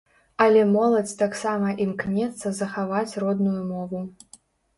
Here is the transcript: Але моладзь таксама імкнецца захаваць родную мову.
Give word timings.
Але 0.43 0.61
моладзь 0.75 1.13
таксама 1.19 1.67
імкнецца 1.85 2.47
захаваць 2.61 3.13
родную 3.27 3.61
мову. 3.71 4.03